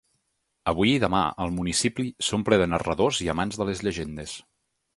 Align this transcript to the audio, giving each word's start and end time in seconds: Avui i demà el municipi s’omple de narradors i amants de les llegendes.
Avui 0.71 0.93
i 0.93 1.01
demà 1.03 1.19
el 1.45 1.53
municipi 1.59 2.07
s’omple 2.29 2.59
de 2.63 2.69
narradors 2.73 3.23
i 3.27 3.31
amants 3.35 3.61
de 3.63 3.69
les 3.71 3.87
llegendes. 3.89 4.35